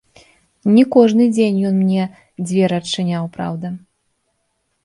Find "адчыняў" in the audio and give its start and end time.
2.81-3.23